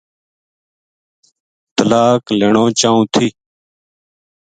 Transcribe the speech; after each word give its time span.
طلاق 1.75 2.21
لینو 2.39 2.65
چاہوں 2.79 3.05
تھی 3.13 3.27